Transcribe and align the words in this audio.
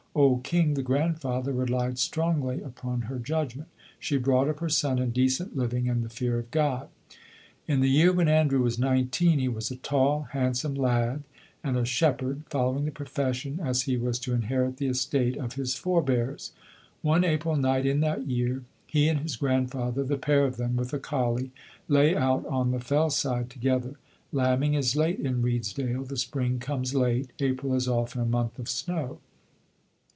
Old 0.13 0.43
King, 0.43 0.73
the 0.73 0.83
grandfather, 0.83 1.53
relied 1.53 1.97
strongly 1.97 2.61
upon 2.61 3.03
her 3.03 3.17
judgment. 3.17 3.69
She 3.97 4.17
brought 4.17 4.49
up 4.49 4.59
her 4.59 4.67
son 4.67 4.99
in 4.99 5.11
decent 5.11 5.55
living 5.55 5.87
and 5.87 6.03
the 6.03 6.09
fear 6.09 6.37
of 6.37 6.51
God. 6.51 6.89
In 7.65 7.79
the 7.79 7.89
year 7.89 8.11
when 8.11 8.27
Andrew 8.27 8.61
was 8.61 8.77
nineteen 8.77 9.39
he 9.39 9.47
was 9.47 9.71
a 9.71 9.77
tall, 9.77 10.23
handsome 10.31 10.75
lad, 10.75 11.23
and 11.63 11.77
a 11.77 11.85
shepherd, 11.85 12.43
following 12.49 12.83
the 12.83 12.91
profession, 12.91 13.61
as 13.63 13.83
he 13.83 13.95
was 13.95 14.19
to 14.19 14.33
inherit 14.33 14.75
the 14.77 14.87
estate, 14.87 15.37
of 15.37 15.53
his 15.53 15.75
forebears. 15.77 16.51
One 17.01 17.23
April 17.23 17.55
night 17.55 17.85
in 17.85 18.01
that 18.01 18.27
year 18.27 18.65
he 18.87 19.07
and 19.07 19.21
his 19.21 19.37
grandfather, 19.37 20.03
the 20.03 20.17
pair 20.17 20.43
of 20.43 20.57
them 20.57 20.75
with 20.75 20.91
a 20.93 20.99
collie, 20.99 21.51
lay 21.87 22.17
out 22.17 22.45
on 22.47 22.71
the 22.71 22.81
fell 22.81 23.11
side 23.11 23.49
together. 23.49 23.95
Lambing 24.33 24.73
is 24.73 24.97
late 24.97 25.21
in 25.21 25.41
Redesdale, 25.41 26.03
the 26.05 26.17
spring 26.17 26.59
comes 26.59 26.93
late; 26.93 27.29
April 27.39 27.73
is 27.73 27.87
often 27.87 28.19
a 28.19 28.25
month 28.25 28.59
of 28.59 28.67
snow. 28.67 29.19